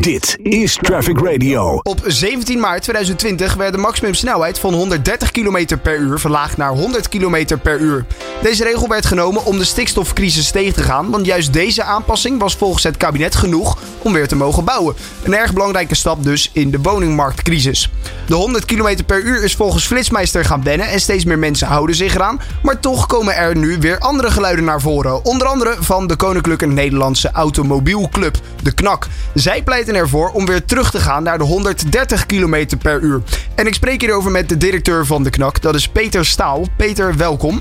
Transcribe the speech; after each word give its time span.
Dit 0.00 0.38
is 0.42 0.78
Traffic 0.82 1.18
Radio. 1.18 1.80
Op 1.82 2.00
17 2.06 2.60
maart 2.60 2.82
2020 2.82 3.54
werd 3.54 3.72
de 3.72 3.78
maximumsnelheid 3.78 4.58
van 4.58 4.74
130 4.74 5.30
km 5.30 5.76
per 5.82 5.98
uur 5.98 6.18
verlaagd 6.18 6.56
naar 6.56 6.72
100 6.72 7.08
km 7.08 7.58
per 7.62 7.78
uur. 7.78 8.06
Deze 8.42 8.64
regel 8.64 8.88
werd 8.88 9.06
genomen 9.06 9.44
om 9.44 9.58
de 9.58 9.64
stikstofcrisis 9.64 10.50
tegen 10.50 10.74
te 10.74 10.82
gaan, 10.82 11.10
want 11.10 11.26
juist 11.26 11.52
deze 11.52 11.82
aanpassing 11.82 12.40
was 12.40 12.56
volgens 12.56 12.82
het 12.82 12.96
kabinet 12.96 13.34
genoeg 13.34 13.78
om 13.98 14.12
weer 14.12 14.28
te 14.28 14.36
mogen 14.36 14.64
bouwen. 14.64 14.94
Een 15.22 15.34
erg 15.34 15.52
belangrijke 15.52 15.94
stap 15.94 16.22
dus 16.24 16.50
in 16.52 16.70
de 16.70 16.78
woningmarktcrisis. 16.78 17.90
De 18.26 18.34
100 18.34 18.64
km 18.64 19.04
per 19.06 19.22
uur 19.22 19.44
is 19.44 19.54
volgens 19.54 19.86
Flitsmeister 19.86 20.44
gaan 20.44 20.62
wennen 20.62 20.88
en 20.88 21.00
steeds 21.00 21.24
meer 21.24 21.38
mensen 21.38 21.66
houden 21.66 21.96
zich 21.96 22.14
eraan. 22.14 22.40
Maar 22.62 22.80
toch 22.80 23.06
komen 23.06 23.36
er 23.36 23.56
nu 23.56 23.78
weer 23.80 23.98
andere 23.98 24.30
geluiden 24.30 24.64
naar 24.64 24.80
voren. 24.80 25.24
Onder 25.24 25.46
andere 25.46 25.76
van 25.80 26.06
de 26.06 26.16
Koninklijke 26.16 26.66
Nederlandse 26.66 27.30
Automobielclub, 27.30 28.38
de 28.62 28.72
KNAK. 28.72 29.06
Zij 29.34 29.62
pleiten 29.62 29.89
ervoor 29.94 30.30
om 30.30 30.46
weer 30.46 30.64
terug 30.64 30.90
te 30.90 30.98
gaan 30.98 31.22
naar 31.22 31.38
de 31.38 31.44
130 31.44 32.26
km 32.26 32.66
per 32.82 33.00
uur. 33.00 33.20
En 33.54 33.66
ik 33.66 33.74
spreek 33.74 34.00
hierover 34.00 34.30
met 34.30 34.48
de 34.48 34.56
directeur 34.56 35.06
van 35.06 35.22
de 35.22 35.30
KNAK, 35.30 35.62
dat 35.62 35.74
is 35.74 35.88
Peter 35.88 36.24
Staal. 36.24 36.64
Peter, 36.76 37.16
welkom. 37.16 37.60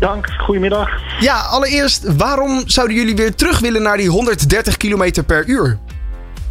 Dank, 0.00 0.26
goedemiddag. 0.38 0.90
Ja, 1.20 1.40
allereerst, 1.40 2.16
waarom 2.16 2.62
zouden 2.66 2.96
jullie 2.96 3.16
weer 3.16 3.34
terug 3.34 3.60
willen 3.60 3.82
naar 3.82 3.96
die 3.96 4.08
130 4.08 4.76
km 4.76 5.22
per 5.26 5.46
uur? 5.46 5.78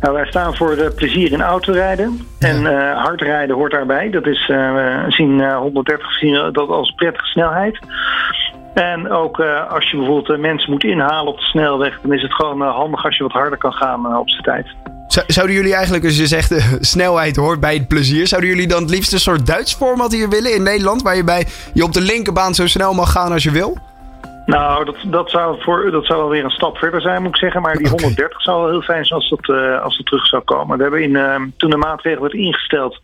Nou, 0.01 0.15
wij 0.15 0.25
staan 0.25 0.55
voor 0.55 0.91
plezier 0.95 1.31
in 1.31 1.41
autorijden. 1.41 2.19
En 2.39 2.61
uh, 2.61 3.03
hard 3.03 3.21
rijden 3.21 3.55
hoort 3.55 3.71
daarbij. 3.71 4.09
Dat 4.09 4.25
is, 4.25 4.49
uh, 4.49 4.73
we 4.73 5.05
zien 5.07 5.53
130 5.53 6.11
zien 6.11 6.51
dat 6.51 6.69
als 6.69 6.93
prettige 6.95 7.25
snelheid. 7.25 7.79
En 8.73 9.11
ook 9.11 9.39
als 9.69 9.91
je 9.91 9.97
bijvoorbeeld 9.97 10.39
mensen 10.39 10.71
moet 10.71 10.83
inhalen 10.83 11.31
op 11.31 11.37
de 11.37 11.43
snelweg, 11.43 11.99
dan 12.01 12.13
is 12.13 12.21
het 12.21 12.33
gewoon 12.33 12.61
handig 12.61 13.05
als 13.05 13.17
je 13.17 13.23
wat 13.23 13.31
harder 13.31 13.57
kan 13.57 13.73
gaan 13.73 14.17
op 14.17 14.29
zijn 14.29 14.43
tijd. 14.43 14.67
Zouden 15.27 15.55
jullie 15.55 15.73
eigenlijk, 15.73 16.05
als 16.05 16.17
je 16.17 16.27
zegt 16.27 16.77
snelheid 16.79 17.35
hoort 17.35 17.59
bij 17.59 17.73
het 17.73 17.87
plezier, 17.87 18.27
zouden 18.27 18.49
jullie 18.49 18.67
dan 18.67 18.81
het 18.81 18.91
liefst 18.91 19.13
een 19.13 19.19
soort 19.19 19.45
Duits 19.45 19.73
format 19.73 20.11
hier 20.11 20.29
willen 20.29 20.55
in 20.55 20.63
Nederland, 20.63 21.01
waar 21.01 21.15
je, 21.15 21.23
bij, 21.23 21.47
je 21.73 21.83
op 21.83 21.93
de 21.93 22.01
linkerbaan 22.01 22.53
zo 22.53 22.67
snel 22.67 22.93
mag 22.93 23.11
gaan 23.11 23.31
als 23.31 23.43
je 23.43 23.51
wil? 23.51 23.77
Nou, 24.45 24.85
dat, 24.85 24.95
dat, 25.05 25.29
zou 25.29 25.61
voor, 25.61 25.91
dat 25.91 26.05
zou 26.05 26.19
wel 26.19 26.29
weer 26.29 26.43
een 26.43 26.49
stap 26.49 26.77
verder 26.77 27.01
zijn, 27.01 27.21
moet 27.21 27.31
ik 27.31 27.37
zeggen. 27.37 27.61
Maar 27.61 27.77
die 27.77 27.89
130 27.89 28.41
zou 28.41 28.61
wel 28.61 28.69
heel 28.69 28.81
fijn 28.81 29.05
zijn 29.05 29.19
als 29.19 29.29
dat, 29.29 29.57
uh, 29.57 29.81
als 29.81 29.97
dat 29.97 30.05
terug 30.05 30.25
zou 30.25 30.41
komen. 30.43 30.77
We 30.77 30.83
hebben 30.83 31.03
in, 31.03 31.11
uh, 31.11 31.35
toen 31.57 31.69
de 31.69 31.77
maatregel 31.77 32.21
werd 32.21 32.33
ingesteld, 32.33 32.99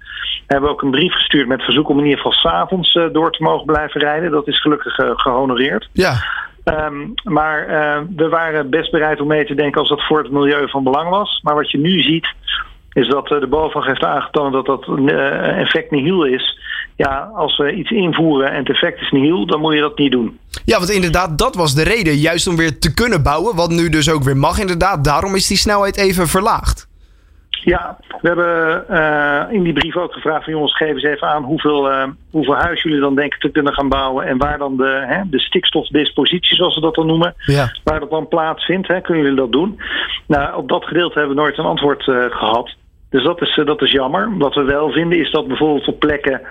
hebben 0.47 0.69
we 0.69 0.75
ook 0.75 0.81
een 0.81 0.91
brief 0.91 1.13
gestuurd 1.13 1.47
met 1.47 1.61
verzoek 1.61 1.89
om 1.89 1.97
in 1.97 2.03
ieder 2.03 2.17
geval 2.17 2.31
s'avonds 2.31 2.95
uh, 2.95 3.03
door 3.11 3.31
te 3.31 3.43
mogen 3.43 3.65
blijven 3.65 4.01
rijden. 4.01 4.31
Dat 4.31 4.47
is 4.47 4.61
gelukkig 4.61 4.95
gehonoreerd. 4.95 5.89
Ja. 5.91 6.13
Um, 6.69 7.13
maar 7.23 7.67
we 8.15 8.29
waren 8.29 8.69
best 8.69 8.91
bereid 8.91 9.21
om 9.21 9.27
mee 9.27 9.45
te 9.45 9.55
denken 9.55 9.79
als 9.79 9.89
dat 9.89 10.05
voor 10.05 10.17
het 10.17 10.31
milieu 10.31 10.69
van 10.69 10.83
belang 10.83 11.09
was. 11.09 11.39
Maar 11.43 11.55
wat 11.55 11.71
je 11.71 11.77
nu 11.77 12.01
ziet, 12.01 12.33
is 12.93 13.07
dat 13.07 13.27
de 13.27 13.47
BOVAG 13.49 13.85
heeft 13.85 14.03
aangetoond 14.03 14.53
dat 14.53 14.65
dat 14.65 14.87
effect 15.57 15.91
nihil 15.91 16.23
is. 16.23 16.59
Ja, 16.95 17.31
als 17.35 17.57
we 17.57 17.73
iets 17.73 17.91
invoeren 17.91 18.51
en 18.51 18.57
het 18.57 18.69
effect 18.69 19.01
is 19.01 19.11
nihil, 19.11 19.45
dan 19.45 19.59
moet 19.59 19.73
je 19.73 19.79
dat 19.79 19.97
niet 19.97 20.11
doen. 20.11 20.39
Ja, 20.65 20.77
want 20.77 20.89
inderdaad, 20.89 21.37
dat 21.37 21.55
was 21.55 21.75
de 21.75 21.83
reden. 21.83 22.15
Juist 22.15 22.47
om 22.47 22.55
weer 22.55 22.79
te 22.79 22.93
kunnen 22.93 23.23
bouwen, 23.23 23.55
wat 23.55 23.69
nu 23.69 23.89
dus 23.89 24.11
ook 24.11 24.23
weer 24.23 24.37
mag 24.37 24.59
inderdaad. 24.59 25.03
Daarom 25.03 25.35
is 25.35 25.47
die 25.47 25.57
snelheid 25.57 25.97
even 25.97 26.27
verlaagd. 26.27 26.88
Ja, 27.63 27.97
we 28.21 28.27
hebben 28.27 28.85
uh, 28.89 29.53
in 29.53 29.63
die 29.63 29.73
brief 29.73 29.97
ook 29.97 30.13
gevraagd 30.13 30.43
van 30.43 30.53
jongens, 30.53 30.75
geef 30.75 30.89
eens 30.89 31.03
even 31.03 31.27
aan 31.27 31.43
hoeveel, 31.43 31.91
uh, 31.91 32.03
hoeveel 32.31 32.55
huis 32.55 32.81
jullie 32.81 32.99
dan 32.99 33.15
denken 33.15 33.39
te 33.39 33.49
kunnen 33.49 33.73
gaan 33.73 33.89
bouwen. 33.89 34.25
En 34.25 34.37
waar 34.37 34.57
dan 34.57 34.77
de, 34.77 35.03
hè, 35.07 35.21
de 35.25 35.39
stikstofdispositie, 35.39 36.55
zoals 36.55 36.73
ze 36.73 36.81
dat 36.81 36.95
dan 36.95 37.07
noemen, 37.07 37.35
ja. 37.45 37.71
waar 37.83 37.99
dat 37.99 38.09
dan 38.09 38.27
plaatsvindt. 38.27 38.87
Hè, 38.87 39.01
kunnen 39.01 39.23
jullie 39.23 39.39
dat 39.39 39.51
doen? 39.51 39.79
Nou, 40.27 40.55
op 40.55 40.69
dat 40.69 40.85
gedeelte 40.85 41.19
hebben 41.19 41.35
we 41.35 41.41
nooit 41.41 41.57
een 41.57 41.65
antwoord 41.65 42.07
uh, 42.07 42.25
gehad. 42.29 42.75
Dus 43.09 43.23
dat 43.23 43.41
is, 43.41 43.61
dat 43.65 43.81
is 43.81 43.91
jammer. 43.91 44.37
Wat 44.37 44.55
we 44.55 44.63
wel 44.63 44.91
vinden 44.91 45.19
is 45.19 45.31
dat 45.31 45.47
bijvoorbeeld 45.47 45.87
op 45.87 45.99
plekken 45.99 46.41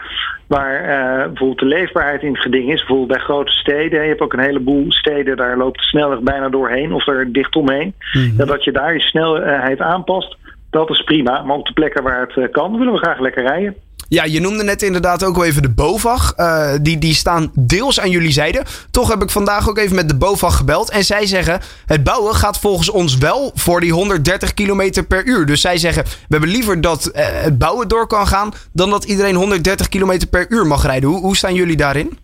waar 0.47 0.83
uh, 0.83 1.27
bijvoorbeeld 1.27 1.59
de 1.59 1.67
leefbaarheid 1.67 2.23
in 2.23 2.33
het 2.33 2.43
geding 2.43 2.73
is, 2.73 2.79
bijvoorbeeld 2.79 3.09
bij 3.09 3.19
grote 3.19 3.53
steden, 3.53 4.03
je 4.03 4.09
hebt 4.09 4.21
ook 4.21 4.33
een 4.33 4.41
heleboel 4.41 4.93
steden, 4.93 5.37
daar 5.37 5.57
loopt 5.57 5.79
de 5.79 5.85
snelweg 5.85 6.21
bijna 6.21 6.49
doorheen 6.49 6.93
of 6.93 7.07
er 7.07 7.33
dicht 7.33 7.57
omheen. 7.57 7.95
Mm 8.13 8.23
-hmm. 8.37 8.47
Dat 8.47 8.65
je 8.65 8.73
daar 8.73 8.93
je 8.93 9.01
snelheid 9.01 9.81
aanpast, 9.81 10.37
dat 10.79 10.91
is 10.91 11.05
prima. 11.05 11.43
Maar 11.43 11.57
op 11.57 11.67
de 11.67 11.73
plekken 11.73 12.03
waar 12.03 12.21
het 12.21 12.37
uh, 12.37 12.53
kan, 12.53 12.79
willen 12.79 12.93
we 12.93 12.99
graag 12.99 13.21
lekker 13.21 13.43
rijden. 13.43 13.75
Ja, 14.09 14.25
je 14.25 14.41
noemde 14.41 14.65
net 14.65 14.83
inderdaad 14.83 15.25
ook 15.25 15.37
al 15.37 15.45
even 15.45 15.63
de 15.63 15.71
BOVAG. 15.71 16.35
Uh, 16.37 16.71
die, 16.83 16.99
die 16.99 17.15
staan 17.15 17.51
deels 17.55 18.01
aan 18.01 18.11
jullie 18.11 18.33
zijde. 18.33 18.63
Toch 18.91 19.09
heb 19.09 19.23
ik 19.23 19.31
vandaag 19.31 19.69
ook 19.69 19.79
even 19.79 19.97
met 19.97 20.09
de 20.09 20.17
BOVAG 20.17 20.57
gebeld. 20.57 20.91
En 20.91 21.05
zij 21.05 21.27
zeggen, 21.27 21.61
het 21.87 22.05
bouwen 22.05 22.35
gaat 22.35 22.59
volgens 22.59 22.91
ons 22.91 23.17
wel 23.17 23.51
voor 23.55 23.81
die 23.81 23.93
130 23.93 24.55
km 24.55 25.05
per 25.09 25.27
uur. 25.27 25.47
Dus 25.47 25.61
zij 25.61 25.79
zeggen, 25.79 26.05
we 26.05 26.11
hebben 26.29 26.51
liever 26.51 26.81
dat 26.81 27.11
uh, 27.15 27.23
het 27.25 27.59
bouwen 27.59 27.89
door 27.89 28.07
kan 28.07 28.27
gaan... 28.27 28.53
dan 28.73 28.91
dat 28.91 29.05
iedereen 29.05 29.35
130 29.35 29.89
km 29.89 30.19
per 30.31 30.47
uur 30.49 30.67
mag 30.67 30.83
rijden. 30.83 31.09
Hoe, 31.09 31.21
hoe 31.21 31.37
staan 31.37 31.55
jullie 31.55 31.77
daarin? 31.77 32.19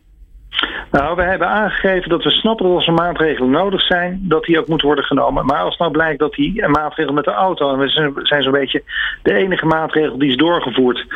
Nou, 0.94 1.16
we 1.16 1.22
hebben 1.22 1.48
aangegeven 1.48 2.08
dat 2.08 2.22
we 2.22 2.30
snappen 2.30 2.66
dat 2.66 2.74
als 2.74 2.86
er 2.86 2.92
maatregelen 2.92 3.50
nodig 3.50 3.82
zijn, 3.82 4.18
dat 4.22 4.44
die 4.44 4.58
ook 4.58 4.68
moeten 4.68 4.86
worden 4.86 5.04
genomen. 5.04 5.46
Maar 5.46 5.62
als 5.62 5.76
nou 5.76 5.90
blijkt 5.90 6.18
dat 6.18 6.32
die 6.32 6.68
maatregel 6.68 7.12
met 7.12 7.24
de 7.24 7.30
auto, 7.30 7.72
en 7.72 7.78
we 7.78 8.12
zijn 8.22 8.42
zo'n 8.42 8.52
beetje 8.52 8.82
de 9.22 9.34
enige 9.34 9.66
maatregel 9.66 10.18
die 10.18 10.30
is 10.30 10.36
doorgevoerd, 10.36 11.06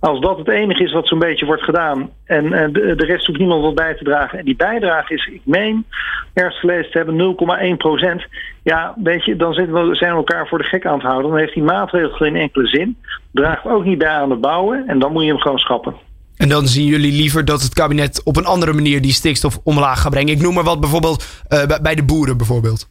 als 0.00 0.20
dat 0.20 0.38
het 0.38 0.48
enige 0.48 0.82
is 0.82 0.92
wat 0.92 1.08
zo'n 1.08 1.18
beetje 1.18 1.46
wordt 1.46 1.62
gedaan 1.62 2.10
en 2.24 2.72
de, 2.72 2.94
rest 2.96 3.26
hoeft 3.26 3.38
niemand 3.38 3.62
wat 3.62 3.74
bij 3.74 3.94
te 3.94 4.04
dragen. 4.04 4.38
En 4.38 4.44
die 4.44 4.56
bijdrage 4.56 5.14
is, 5.14 5.26
ik 5.26 5.42
meen, 5.44 5.86
ergens 6.34 6.58
gelezen 6.58 6.90
te 6.90 6.98
hebben 6.98 7.36
0,1 7.72 7.76
procent. 7.76 8.26
Ja, 8.62 8.94
weet 8.96 9.24
je, 9.24 9.36
dan 9.36 9.54
zitten 9.54 9.88
we, 9.88 9.94
zijn 9.94 10.10
we 10.10 10.16
elkaar 10.16 10.48
voor 10.48 10.58
de 10.58 10.64
gek 10.64 10.86
aan 10.86 10.98
het 10.98 11.06
houden. 11.06 11.30
Dan 11.30 11.40
heeft 11.40 11.54
die 11.54 11.62
maatregel 11.62 12.10
geen 12.10 12.36
enkele 12.36 12.66
zin. 12.66 12.96
Draagt 13.32 13.66
ook 13.66 13.84
niet 13.84 13.98
bij 13.98 14.08
aan 14.08 14.30
het 14.30 14.40
bouwen 14.40 14.84
en 14.86 14.98
dan 14.98 15.12
moet 15.12 15.22
je 15.22 15.28
hem 15.28 15.40
gewoon 15.40 15.58
schrappen. 15.58 16.09
En 16.40 16.48
dan 16.48 16.66
zien 16.66 16.86
jullie 16.86 17.12
liever 17.12 17.44
dat 17.44 17.62
het 17.62 17.74
kabinet 17.74 18.20
op 18.24 18.36
een 18.36 18.44
andere 18.44 18.72
manier 18.72 19.00
die 19.00 19.12
stikstof 19.12 19.60
omlaag 19.64 20.00
gaat 20.00 20.10
brengen. 20.10 20.32
Ik 20.32 20.42
noem 20.42 20.54
maar 20.54 20.64
wat 20.64 20.80
bijvoorbeeld 20.80 21.44
uh, 21.48 21.78
bij 21.82 21.94
de 21.94 22.04
boeren 22.04 22.36
bijvoorbeeld. 22.36 22.88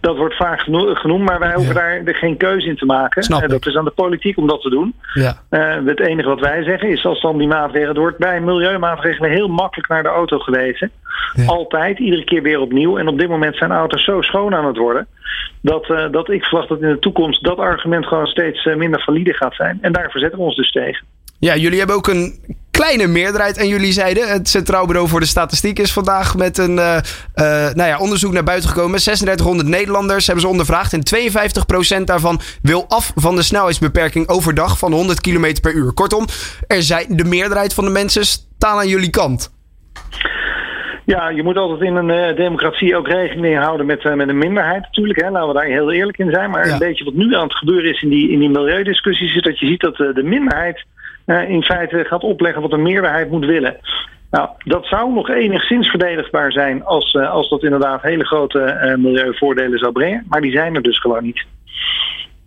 Dat 0.00 0.16
wordt 0.16 0.36
vaak 0.36 0.60
genoemd, 0.60 1.24
maar 1.24 1.38
wij 1.38 1.54
hoeven 1.54 1.74
ja. 1.74 2.02
daar 2.04 2.14
geen 2.14 2.36
keuze 2.36 2.68
in 2.68 2.76
te 2.76 2.84
maken. 2.84 3.22
Snap 3.22 3.42
en 3.42 3.48
dat 3.48 3.66
is 3.66 3.76
aan 3.76 3.84
de 3.84 3.90
politiek 3.90 4.36
om 4.36 4.46
dat 4.46 4.60
te 4.60 4.70
doen. 4.70 4.94
Ja. 5.14 5.38
Uh, 5.50 5.86
het 5.86 6.00
enige 6.00 6.28
wat 6.28 6.40
wij 6.40 6.62
zeggen 6.62 6.88
is 6.88 7.04
als 7.04 7.20
dan 7.20 7.38
die 7.38 7.46
maatregelen 7.46 8.00
wordt 8.00 8.18
bij 8.18 8.40
milieumaatregelen 8.40 9.30
heel 9.30 9.48
makkelijk 9.48 9.88
naar 9.88 10.02
de 10.02 10.08
auto 10.08 10.38
gewezen. 10.38 10.90
Ja. 11.34 11.46
Altijd, 11.46 11.98
iedere 11.98 12.24
keer 12.24 12.42
weer 12.42 12.60
opnieuw. 12.60 12.98
En 12.98 13.08
op 13.08 13.18
dit 13.18 13.28
moment 13.28 13.56
zijn 13.56 13.72
auto's 13.72 14.04
zo 14.04 14.20
schoon 14.22 14.54
aan 14.54 14.66
het 14.66 14.76
worden. 14.76 15.06
Dat, 15.60 15.88
uh, 15.88 16.04
dat 16.10 16.30
ik 16.30 16.44
verwacht 16.44 16.68
dat 16.68 16.80
in 16.80 16.88
de 16.88 16.98
toekomst 16.98 17.44
dat 17.44 17.58
argument 17.58 18.06
gewoon 18.06 18.26
steeds 18.26 18.64
minder 18.64 19.02
valide 19.02 19.32
gaat 19.32 19.54
zijn. 19.54 19.78
En 19.80 19.92
daar 19.92 20.10
verzetten 20.10 20.38
we 20.38 20.44
ons 20.44 20.56
dus 20.56 20.70
tegen. 20.70 21.06
Ja, 21.44 21.56
jullie 21.56 21.78
hebben 21.78 21.96
ook 21.96 22.08
een 22.08 22.34
kleine 22.70 23.06
meerderheid. 23.06 23.58
En 23.58 23.68
jullie 23.68 23.92
zeiden, 23.92 24.28
het 24.28 24.48
Centraal 24.48 24.86
Bureau 24.86 25.08
voor 25.08 25.20
de 25.20 25.26
Statistiek 25.26 25.78
is 25.78 25.92
vandaag 25.92 26.36
met 26.36 26.58
een 26.58 26.76
uh, 26.76 26.96
uh, 27.34 27.44
nou 27.74 27.88
ja, 27.88 27.98
onderzoek 27.98 28.32
naar 28.32 28.44
buiten 28.44 28.68
gekomen. 28.68 28.98
3600 28.98 29.68
Nederlanders 29.68 30.26
hebben 30.26 30.44
ze 30.44 30.50
ondervraagd. 30.50 30.92
En 30.92 32.00
52% 32.00 32.04
daarvan 32.04 32.40
wil 32.62 32.84
af 32.88 33.12
van 33.14 33.36
de 33.36 33.42
snelheidsbeperking 33.42 34.28
overdag 34.28 34.78
van 34.78 34.92
100 34.92 35.20
km 35.20 35.54
per 35.62 35.72
uur. 35.72 35.92
Kortom, 35.92 36.24
er 36.66 36.82
zijn, 36.82 37.06
de 37.08 37.24
meerderheid 37.24 37.74
van 37.74 37.84
de 37.84 37.90
mensen 37.90 38.24
staan 38.24 38.78
aan 38.78 38.88
jullie 38.88 39.10
kant. 39.10 39.52
Ja, 41.04 41.28
je 41.28 41.42
moet 41.42 41.56
altijd 41.56 41.80
in 41.80 41.96
een 41.96 42.30
uh, 42.30 42.36
democratie 42.36 42.96
ook 42.96 43.08
rekening 43.08 43.58
houden 43.58 43.86
met, 43.86 44.04
uh, 44.04 44.14
met 44.14 44.28
een 44.28 44.38
minderheid 44.38 44.82
natuurlijk. 44.82 45.20
Hè. 45.20 45.30
Laten 45.30 45.48
we 45.48 45.54
daar 45.54 45.64
heel 45.64 45.92
eerlijk 45.92 46.18
in 46.18 46.30
zijn. 46.30 46.50
Maar 46.50 46.66
ja. 46.66 46.72
een 46.72 46.78
beetje 46.78 47.04
wat 47.04 47.14
nu 47.14 47.34
aan 47.34 47.42
het 47.42 47.56
gebeuren 47.56 47.90
is 47.90 48.02
in 48.02 48.08
die, 48.08 48.30
in 48.30 48.38
die 48.38 48.50
milieudiscussies... 48.50 49.36
is 49.36 49.42
dat 49.42 49.58
je 49.58 49.66
ziet 49.66 49.80
dat 49.80 49.98
uh, 49.98 50.14
de 50.14 50.22
minderheid 50.22 50.84
in 51.26 51.62
feite 51.62 52.04
gaat 52.04 52.22
opleggen 52.22 52.62
wat 52.62 52.72
een 52.72 52.82
meerderheid 52.82 53.30
moet 53.30 53.44
willen. 53.44 53.76
Nou, 54.30 54.48
dat 54.64 54.86
zou 54.86 55.12
nog 55.12 55.30
enigszins 55.30 55.88
verdedigbaar 55.88 56.52
zijn 56.52 56.84
als, 56.84 57.16
als 57.16 57.48
dat 57.48 57.62
inderdaad 57.62 58.02
hele 58.02 58.24
grote 58.24 58.94
milieuvoordelen 58.98 59.78
zou 59.78 59.92
brengen. 59.92 60.24
Maar 60.28 60.40
die 60.40 60.52
zijn 60.52 60.74
er 60.74 60.82
dus 60.82 61.00
gewoon 61.00 61.24
niet. 61.24 61.44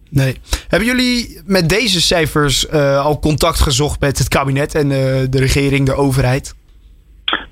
Nee. 0.10 0.38
Hebben 0.68 0.88
jullie 0.88 1.41
met 1.46 1.70
deze 1.70 2.02
cijfers 2.02 2.72
al 2.72 3.20
contact 3.20 3.59
gezocht 3.59 4.00
met 4.00 4.18
het 4.18 4.28
kabinet 4.28 4.76
en 4.76 4.90
de 5.30 5.40
regering, 5.40 5.85
de 5.85 5.96
overheid? 5.96 6.56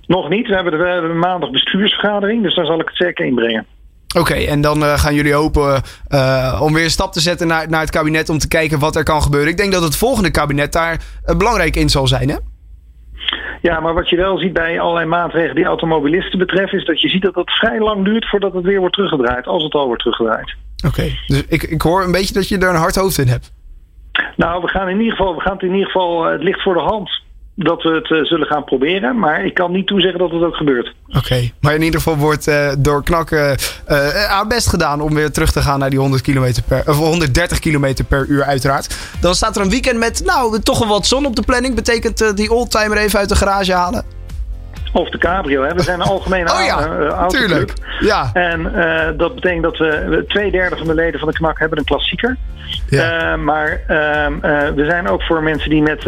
Nog 0.08 0.30
niet. 0.30 0.48
We 0.48 0.54
hebben, 0.54 0.72
de, 0.72 0.78
we 0.78 0.90
hebben 0.90 1.20
maandag 1.20 1.52
bestuursvergadering, 1.52 2.44
dus 2.44 2.56
daar 2.56 2.66
zal 2.66 2.80
ik 2.80 2.88
het 2.88 2.98
zeker 2.98 3.26
inbrengen. 3.26 3.66
Oké, 4.20 4.32
okay, 4.32 4.48
en 4.48 4.62
dan 4.62 4.84
uh, 4.84 4.98
gaan 4.98 5.14
jullie 5.14 5.34
hopen 5.34 5.82
uh, 6.10 6.60
om 6.62 6.74
weer 6.74 6.84
een 6.84 6.90
stap 6.90 7.12
te 7.14 7.20
zetten 7.20 7.48
naar, 7.48 7.70
naar 7.70 7.82
het 7.82 7.90
kabinet 7.90 8.30
om 8.30 8.38
te 8.38 8.48
kijken 8.48 8.80
wat 8.80 8.96
er 8.96 9.04
kan 9.04 9.22
gebeuren. 9.22 9.50
Ik 9.50 9.58
denk 9.58 9.72
dat 9.72 9.84
het 9.84 9.96
volgende 9.96 10.32
kabinet 10.32 10.72
daar 10.72 11.00
uh, 11.26 11.38
belangrijk 11.38 11.76
in 11.76 11.90
zal 11.90 12.08
zijn, 12.08 12.30
hè? 12.30 12.36
Ja, 13.62 13.80
maar 13.80 13.94
wat 13.94 14.10
je 14.10 14.16
wel 14.16 14.38
ziet 14.38 14.54
bij 14.54 14.80
allerlei 14.80 15.06
maatregelen 15.06 15.56
die 15.56 15.66
automobilisten 15.66 16.40
betreffen, 16.40 16.80
is 16.80 16.86
dat 16.86 17.02
je 17.02 17.10
ziet 17.10 17.22
dat 17.22 17.36
het 17.36 17.52
vrij 17.52 17.80
lang 17.80 18.06
duurt 18.06 18.30
voordat 18.30 18.54
het 18.54 18.64
weer 18.64 18.80
wordt 18.80 18.96
teruggedraaid, 18.96 19.46
als 19.46 19.64
het 19.64 19.74
al 19.74 19.86
wordt 19.86 20.02
teruggedraaid. 20.02 20.56
Oké, 20.86 20.88
okay, 20.88 21.20
dus 21.28 21.44
ik, 21.48 21.64
ik 21.64 21.82
hoor 21.82 22.04
een 22.04 22.12
beetje 22.12 22.34
dat 22.34 22.48
je 22.48 22.58
er 22.58 22.70
een 22.70 22.76
hard 22.76 22.96
hoofd 22.96 23.18
in 23.18 23.28
hebt. 23.28 23.54
Nou, 24.36 24.62
we 24.62 24.68
gaan 24.68 24.90
in 24.90 25.00
ieder 25.00 25.16
geval, 25.16 25.36
we 25.36 25.42
gaan 25.42 25.54
het 25.54 25.62
in 25.62 25.74
ieder 25.74 25.86
geval, 25.86 26.26
het 26.26 26.44
ligt 26.44 26.62
voor 26.62 26.74
de 26.74 26.80
hand. 26.80 27.24
Dat 27.56 27.84
we 27.84 27.90
het 27.90 28.12
eh, 28.12 28.24
zullen 28.24 28.48
gaan 28.48 28.64
proberen. 28.64 29.20
Maar 29.20 29.46
ik 29.46 29.54
kan 29.54 29.72
niet 29.72 29.88
toezeggen 29.88 30.20
dat 30.20 30.32
het 30.32 30.44
ook 30.44 30.56
gebeurt. 30.56 30.94
Oké, 31.18 31.52
maar 31.62 31.74
in 31.74 31.82
ieder 31.82 32.00
geval 32.00 32.18
wordt 32.18 32.48
uh, 32.48 32.72
door 32.80 33.04
knakken 33.04 33.50
uh, 33.50 33.58
haar 34.10 34.48
best 34.48 34.68
gedaan 34.68 35.02
om 35.02 35.14
weer 35.14 35.32
terug 35.32 35.52
te 35.52 35.62
gaan 35.62 35.80
naar 35.80 35.90
die 35.90 36.00
100 36.00 36.22
km 36.22 36.54
per, 36.68 36.84
of 36.90 36.98
130 36.98 37.60
km 37.60 37.94
per 38.08 38.26
uur 38.28 38.44
uiteraard. 38.44 38.98
Dan 39.22 39.36
staat 39.36 39.56
er 39.56 39.62
een 39.62 39.70
weekend 39.70 40.00
met 40.00 40.24
nou 40.26 40.60
toch 40.60 40.80
wel 40.80 40.88
wat 40.88 41.06
zon 41.06 41.26
op 41.26 41.36
de 41.36 41.42
planning. 41.42 41.76
Betekent 41.76 42.38
die 42.38 42.52
oldtimer 42.52 42.98
even 42.98 43.20
uit 43.20 43.30
de 43.30 43.36
garage 43.36 43.74
halen? 43.74 44.06
Of 44.96 45.10
de 45.10 45.18
cabrio. 45.18 45.64
Hè. 45.64 45.74
We 45.74 45.82
zijn 45.82 46.00
een 46.00 46.08
algemene 46.08 46.52
oh, 46.54 46.66
ja, 46.66 46.98
autoclub. 47.08 47.74
Ja. 48.00 48.30
En 48.34 48.64
dat 49.18 49.36
betekent 49.36 49.64
dat 49.64 49.78
we 49.78 50.24
twee 50.28 50.52
derde 50.52 50.78
van 50.78 50.88
de 50.88 50.94
leden 50.94 51.20
van 51.20 51.30
de 51.30 51.34
knak 51.34 51.60
hebben 51.60 51.78
een 51.78 51.86
klassieker. 51.86 52.38
Ja. 52.90 53.34
Uh, 53.34 53.44
maar 53.44 53.82
uh, 53.90 53.98
uh, 53.98 54.76
we 54.76 54.86
zijn 54.86 55.08
ook 55.08 55.24
voor 55.24 55.44
mensen 55.44 55.70
die 55.70 55.82
met 55.82 56.04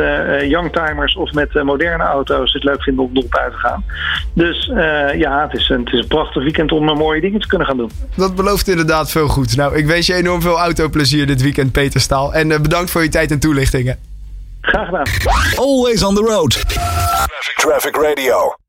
youngtimers 0.50 1.16
of 1.16 1.34
met 1.34 1.63
moderne 1.63 2.04
auto's 2.04 2.54
het 2.54 2.63
leuk 2.63 2.84
vinden 2.84 3.04
om 3.04 3.10
erop 3.13 3.36
uit 3.36 3.51
te 3.51 3.57
gaan. 3.57 3.84
Dus 4.34 4.72
ja, 5.18 5.48
het 5.50 5.60
is, 5.60 5.69
een, 5.69 5.80
het 5.80 5.94
is 5.94 6.00
een 6.00 6.07
prachtig 6.07 6.44
weekend 6.44 6.72
om 6.72 6.86
mooie 6.86 7.22
dingen 7.22 7.39
te 7.39 7.48
kunnen 7.48 7.68
gaan 7.68 7.78
doen. 7.78 7.92
Dat 8.16 8.36
belooft 8.36 8.68
inderdaad 8.68 9.12
veel 9.12 9.28
goed. 9.28 9.56
Nou, 9.56 9.75
ik 9.75 9.86
wens 9.86 10.07
je 10.07 10.13
enorm 10.13 10.42
veel 10.42 10.57
autoplezier 10.57 11.28
dit 11.28 11.42
weekend, 11.42 11.72
Peter 11.72 12.00
Staal. 12.00 12.34
En 12.34 12.48
bedankt 12.48 12.92
voor 12.92 13.04
je 13.04 13.10
tijd 13.10 13.31
en 13.31 13.39
toelichtingen. 13.39 13.98
Graag 14.62 14.86
gedaan. 14.86 15.06
Always 15.56 16.04
on 16.04 16.16
the 16.16 16.22
road. 16.22 16.63
Traffic 17.56 17.95
Radio. 17.95 18.67